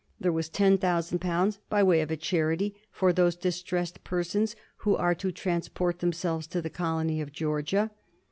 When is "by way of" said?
1.69-2.09